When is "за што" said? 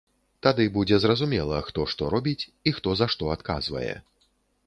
3.01-3.31